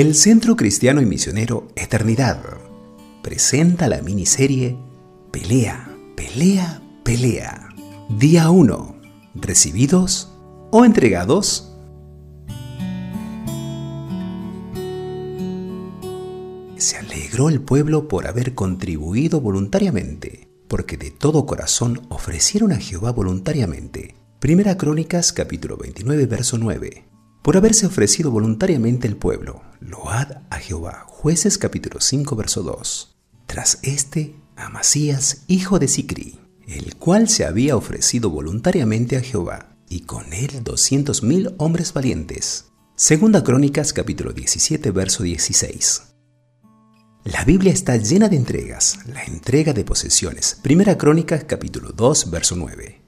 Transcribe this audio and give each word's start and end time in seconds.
El 0.00 0.14
Centro 0.14 0.56
Cristiano 0.56 1.02
y 1.02 1.04
Misionero 1.04 1.68
Eternidad 1.76 2.42
presenta 3.20 3.86
la 3.86 4.00
miniserie 4.00 4.78
Pelea, 5.30 5.94
pelea, 6.16 6.80
pelea. 7.04 7.68
Día 8.08 8.48
1. 8.48 8.96
¿Recibidos 9.34 10.32
o 10.70 10.86
entregados? 10.86 11.76
Se 16.78 16.96
alegró 16.96 17.50
el 17.50 17.60
pueblo 17.60 18.08
por 18.08 18.26
haber 18.26 18.54
contribuido 18.54 19.42
voluntariamente, 19.42 20.48
porque 20.66 20.96
de 20.96 21.10
todo 21.10 21.44
corazón 21.44 22.06
ofrecieron 22.08 22.72
a 22.72 22.76
Jehová 22.76 23.12
voluntariamente. 23.12 24.14
Primera 24.38 24.78
Crónicas 24.78 25.34
capítulo 25.34 25.76
29 25.76 26.24
verso 26.24 26.56
9 26.56 27.09
por 27.42 27.56
haberse 27.56 27.86
ofrecido 27.86 28.30
voluntariamente 28.30 29.08
el 29.08 29.16
pueblo. 29.16 29.62
Load 29.80 30.42
a 30.50 30.58
Jehová. 30.58 31.04
Jueces 31.06 31.58
capítulo 31.58 32.00
5 32.00 32.36
verso 32.36 32.62
2. 32.62 33.16
Tras 33.46 33.78
este, 33.82 34.36
Amasías, 34.56 35.44
hijo 35.48 35.78
de 35.78 35.88
Sicri, 35.88 36.38
el 36.66 36.96
cual 36.96 37.28
se 37.28 37.44
había 37.44 37.76
ofrecido 37.76 38.30
voluntariamente 38.30 39.16
a 39.16 39.22
Jehová, 39.22 39.76
y 39.88 40.00
con 40.00 40.32
él 40.32 40.62
doscientos 40.62 41.22
mil 41.22 41.54
hombres 41.58 41.92
valientes. 41.92 42.66
Segunda 42.94 43.42
Crónicas 43.42 43.92
capítulo 43.92 44.32
17 44.32 44.90
verso 44.90 45.22
16. 45.22 46.02
La 47.24 47.44
Biblia 47.44 47.72
está 47.72 47.96
llena 47.96 48.28
de 48.28 48.36
entregas, 48.36 48.98
la 49.06 49.24
entrega 49.24 49.72
de 49.72 49.84
posesiones. 49.84 50.58
Primera 50.62 50.96
Crónicas 50.96 51.44
capítulo 51.44 51.92
2 51.92 52.30
verso 52.30 52.56
9 52.56 52.99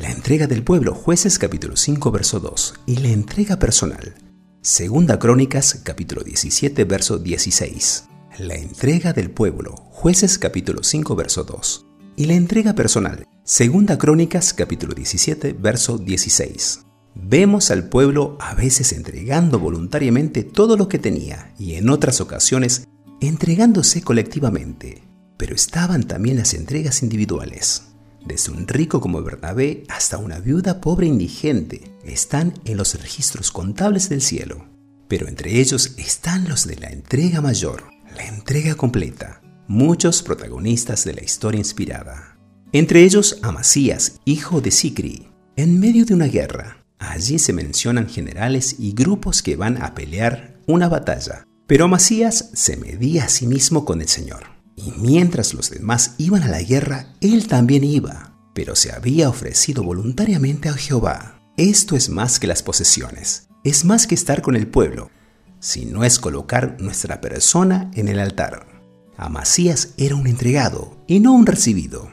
la 0.00 0.10
entrega 0.10 0.46
del 0.46 0.64
pueblo, 0.64 0.94
jueces 0.94 1.38
capítulo 1.38 1.76
5 1.76 2.10
verso 2.10 2.40
2, 2.40 2.74
y 2.86 2.96
la 2.96 3.08
entrega 3.08 3.58
personal, 3.58 4.14
segunda 4.62 5.18
crónicas 5.18 5.82
capítulo 5.84 6.22
17 6.22 6.84
verso 6.84 7.18
16, 7.18 8.04
la 8.38 8.54
entrega 8.54 9.12
del 9.12 9.30
pueblo, 9.30 9.74
jueces 9.90 10.38
capítulo 10.38 10.82
5 10.82 11.14
verso 11.16 11.44
2, 11.44 11.86
y 12.16 12.24
la 12.24 12.32
entrega 12.32 12.74
personal, 12.74 13.26
segunda 13.44 13.98
crónicas 13.98 14.54
capítulo 14.54 14.94
17 14.94 15.52
verso 15.52 15.98
16. 15.98 16.80
Vemos 17.14 17.70
al 17.70 17.90
pueblo 17.90 18.38
a 18.40 18.54
veces 18.54 18.94
entregando 18.94 19.58
voluntariamente 19.58 20.44
todo 20.44 20.78
lo 20.78 20.88
que 20.88 20.98
tenía 20.98 21.52
y 21.58 21.74
en 21.74 21.90
otras 21.90 22.22
ocasiones 22.22 22.88
entregándose 23.20 24.00
colectivamente, 24.00 25.02
pero 25.36 25.54
estaban 25.54 26.04
también 26.04 26.38
las 26.38 26.54
entregas 26.54 27.02
individuales 27.02 27.89
desde 28.24 28.52
un 28.52 28.66
rico 28.66 29.00
como 29.00 29.22
Bernabé 29.22 29.84
hasta 29.88 30.18
una 30.18 30.38
viuda 30.38 30.80
pobre 30.80 31.06
indigente, 31.06 31.90
están 32.04 32.54
en 32.64 32.76
los 32.76 33.00
registros 33.00 33.50
contables 33.50 34.08
del 34.08 34.20
cielo. 34.20 34.68
Pero 35.08 35.28
entre 35.28 35.60
ellos 35.60 35.94
están 35.96 36.48
los 36.48 36.66
de 36.66 36.76
la 36.76 36.88
entrega 36.88 37.40
mayor, 37.40 37.84
la 38.16 38.26
entrega 38.26 38.74
completa, 38.74 39.40
muchos 39.66 40.22
protagonistas 40.22 41.04
de 41.04 41.14
la 41.14 41.22
historia 41.22 41.58
inspirada. 41.58 42.38
Entre 42.72 43.02
ellos 43.02 43.38
Amasías, 43.42 44.20
hijo 44.24 44.60
de 44.60 44.70
Sicri, 44.70 45.28
en 45.56 45.80
medio 45.80 46.04
de 46.04 46.14
una 46.14 46.26
guerra. 46.26 46.84
Allí 46.98 47.38
se 47.38 47.52
mencionan 47.52 48.08
generales 48.08 48.76
y 48.78 48.92
grupos 48.92 49.42
que 49.42 49.56
van 49.56 49.82
a 49.82 49.94
pelear 49.94 50.60
una 50.66 50.88
batalla. 50.88 51.46
Pero 51.66 51.86
Amasías 51.86 52.50
se 52.52 52.76
medía 52.76 53.24
a 53.24 53.28
sí 53.28 53.46
mismo 53.46 53.84
con 53.84 54.00
el 54.00 54.08
Señor. 54.08 54.59
Y 54.84 54.92
mientras 54.98 55.52
los 55.52 55.70
demás 55.70 56.14
iban 56.18 56.42
a 56.42 56.48
la 56.48 56.62
guerra, 56.62 57.14
él 57.20 57.46
también 57.48 57.84
iba, 57.84 58.34
pero 58.54 58.74
se 58.74 58.92
había 58.92 59.28
ofrecido 59.28 59.82
voluntariamente 59.82 60.68
a 60.68 60.74
Jehová. 60.74 61.40
Esto 61.56 61.96
es 61.96 62.08
más 62.08 62.38
que 62.38 62.46
las 62.46 62.62
posesiones, 62.62 63.48
es 63.64 63.84
más 63.84 64.06
que 64.06 64.14
estar 64.14 64.40
con 64.40 64.56
el 64.56 64.66
pueblo, 64.66 65.10
si 65.58 65.84
no 65.84 66.04
es 66.04 66.18
colocar 66.18 66.76
nuestra 66.80 67.20
persona 67.20 67.90
en 67.94 68.08
el 68.08 68.18
altar. 68.18 68.66
Amasías 69.18 69.92
era 69.98 70.14
un 70.14 70.26
entregado 70.26 70.96
y 71.06 71.20
no 71.20 71.32
un 71.32 71.44
recibido. 71.44 72.10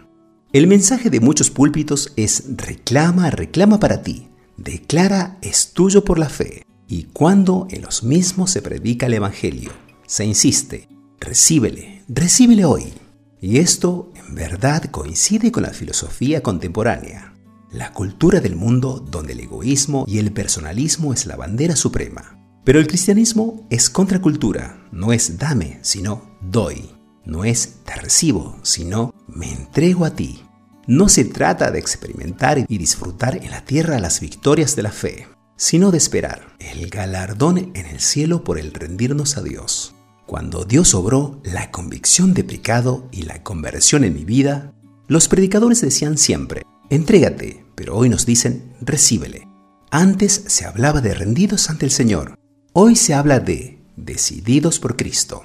El 0.51 0.67
mensaje 0.67 1.09
de 1.09 1.21
muchos 1.21 1.49
púlpitos 1.49 2.11
es 2.17 2.43
reclama, 2.57 3.29
reclama 3.29 3.79
para 3.79 4.01
ti, 4.01 4.27
declara 4.57 5.37
es 5.41 5.71
tuyo 5.71 6.03
por 6.03 6.19
la 6.19 6.29
fe. 6.29 6.63
Y 6.89 7.03
cuando 7.03 7.67
en 7.69 7.81
los 7.81 8.03
mismos 8.03 8.51
se 8.51 8.61
predica 8.61 9.05
el 9.05 9.13
Evangelio, 9.13 9.71
se 10.05 10.25
insiste, 10.25 10.89
recíbele, 11.19 12.03
recíbele 12.07 12.65
hoy. 12.65 12.93
Y 13.39 13.57
esto 13.57 14.11
en 14.15 14.35
verdad 14.35 14.85
coincide 14.85 15.51
con 15.51 15.63
la 15.63 15.69
filosofía 15.69 16.41
contemporánea, 16.41 17.33
la 17.71 17.93
cultura 17.93 18.39
del 18.39 18.55
mundo 18.55 18.99
donde 18.99 19.33
el 19.33 19.41
egoísmo 19.41 20.05
y 20.07 20.17
el 20.19 20.31
personalismo 20.31 21.13
es 21.13 21.25
la 21.25 21.35
bandera 21.35 21.75
suprema. 21.75 22.37
Pero 22.63 22.79
el 22.79 22.87
cristianismo 22.87 23.65
es 23.69 23.89
contracultura, 23.89 24.89
no 24.91 25.13
es 25.13 25.37
dame, 25.37 25.79
sino 25.83 26.37
doy. 26.41 26.89
No 27.25 27.43
es 27.43 27.79
te 27.83 27.93
recibo, 27.95 28.57
sino 28.63 29.13
me 29.27 29.51
entrego 29.51 30.05
a 30.05 30.11
ti. 30.11 30.43
No 30.87 31.09
se 31.09 31.25
trata 31.25 31.71
de 31.71 31.79
experimentar 31.79 32.65
y 32.67 32.77
disfrutar 32.77 33.43
en 33.43 33.51
la 33.51 33.65
tierra 33.65 33.99
las 33.99 34.21
victorias 34.21 34.77
de 34.77 34.83
la 34.83 34.91
fe, 34.91 35.27
sino 35.57 35.91
de 35.91 35.97
esperar 35.97 36.55
el 36.59 36.89
galardón 36.89 37.57
en 37.57 37.85
el 37.85 37.99
cielo 37.99 38.45
por 38.45 38.57
el 38.57 38.73
rendirnos 38.73 39.35
a 39.35 39.43
Dios. 39.43 39.93
Cuando 40.27 40.65
Dios 40.65 40.93
obró 40.93 41.39
la 41.45 41.71
convicción 41.71 42.33
de 42.33 42.43
pecado 42.43 43.07
y 43.13 43.21
la 43.21 43.43
conversión 43.43 44.03
en 44.03 44.13
mi 44.13 44.25
vida, 44.25 44.73
los 45.07 45.29
predicadores 45.29 45.79
decían 45.79 46.17
siempre, 46.17 46.63
entrégate, 46.89 47.65
pero 47.75 47.95
hoy 47.95 48.09
nos 48.09 48.25
dicen, 48.25 48.73
recíbele. 48.81 49.47
Antes 49.89 50.43
se 50.47 50.65
hablaba 50.65 50.99
de 50.99 51.13
rendidos 51.13 51.69
ante 51.69 51.85
el 51.85 51.91
Señor, 51.91 52.37
hoy 52.73 52.97
se 52.97 53.13
habla 53.13 53.39
de 53.39 53.81
decididos 53.95 54.79
por 54.79 54.97
Cristo. 54.97 55.43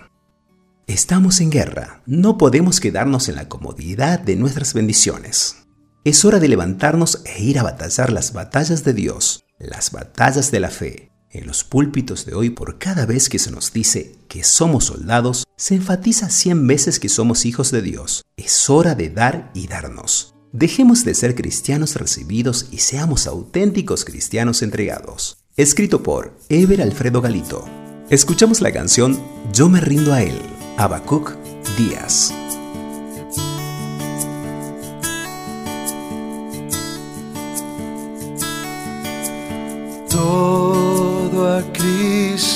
Estamos 0.89 1.41
en 1.41 1.51
guerra, 1.51 2.03
no 2.05 2.37
podemos 2.37 2.81
quedarnos 2.81 3.29
en 3.29 3.37
la 3.37 3.49
comodidad 3.49 4.19
de 4.19 4.35
nuestras 4.35 4.75
bendiciones. 4.75 5.59
Es 6.03 6.25
hora 6.25 6.41
de 6.41 6.49
levantarnos 6.49 7.23
e 7.25 7.41
ir 7.41 7.61
a 7.61 7.63
batallar 7.63 8.11
las 8.11 8.33
batallas 8.33 8.83
de 8.83 8.95
Dios, 8.95 9.45
las 9.61 9.93
batallas 9.93 10.51
de 10.51 10.59
la 10.59 10.71
fe, 10.71 11.12
en 11.33 11.47
los 11.47 11.65
púlpitos 11.65 12.27
de 12.27 12.35
hoy, 12.35 12.51
por 12.51 12.79
cada 12.79 13.07
vez 13.07 13.29
que 13.29 13.39
se 13.39 13.51
nos 13.51 13.73
dice 13.73 14.17
que 14.29 14.45
somos 14.45 14.85
soldados, 14.85 15.45
se 15.57 15.75
enfatiza 15.75 16.31
cien 16.31 16.67
veces 16.67 17.01
que 17.01 17.09
somos 17.09 17.47
hijos 17.47 17.71
de 17.71 17.83
Dios. 17.83 18.23
Es 18.37 18.69
hora 18.71 18.95
de 18.95 19.11
dar 19.11 19.51
y 19.55 19.67
darnos. 19.67 20.35
Dejemos 20.53 21.05
de 21.05 21.15
ser 21.15 21.35
cristianos 21.35 21.97
recibidos 21.97 22.69
y 22.71 22.79
seamos 22.79 23.27
auténticos 23.27 24.05
cristianos 24.05 24.63
entregados. 24.63 25.39
Escrito 25.57 26.03
por 26.03 26.37
Ever 26.49 26.83
Alfredo 26.83 27.23
Galito. 27.23 27.65
Escuchamos 28.11 28.61
la 28.61 28.73
canción 28.73 29.19
Yo 29.53 29.69
me 29.69 29.81
rindo 29.81 30.13
a 30.13 30.23
él, 30.23 30.39
Abacuc 30.77 31.35
Díaz. 31.79 32.35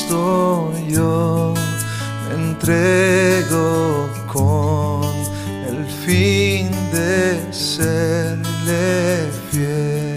Yo 0.09 1.55
me 2.29 2.35
entrego 2.35 4.09
con 4.33 5.03
el 5.69 5.85
fin 6.05 6.71
de 6.93 7.41
serle 7.51 9.29
fiel. 9.51 10.17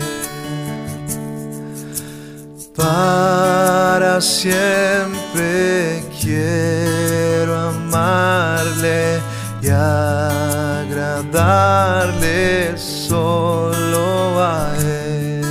Para 2.76 4.22
siempre 4.22 6.04
quiero 6.22 7.58
amarle 7.58 9.20
y 9.62 9.70
agradarle 9.70 11.28
solo 12.78 14.42
a 14.42 14.76
él. 14.78 15.46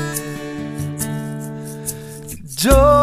Yo 2.56 2.97